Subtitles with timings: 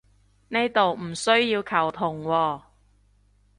[0.47, 2.61] 呢度唔需要球僮喎